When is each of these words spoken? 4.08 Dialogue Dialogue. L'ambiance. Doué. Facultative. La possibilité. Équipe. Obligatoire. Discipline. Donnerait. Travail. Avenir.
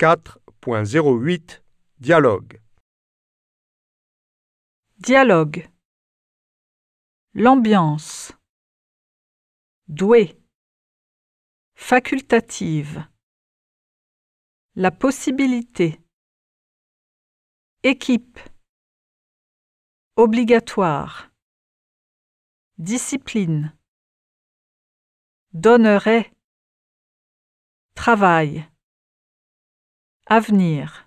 4.08 0.00 1.60
Dialogue 1.98 2.58
Dialogue. 4.96 5.68
L'ambiance. 7.34 8.32
Doué. 9.88 10.40
Facultative. 11.74 13.06
La 14.74 14.90
possibilité. 14.90 16.00
Équipe. 17.82 18.40
Obligatoire. 20.16 21.30
Discipline. 22.78 23.76
Donnerait. 25.52 26.32
Travail. 27.94 28.69
Avenir. 30.30 30.99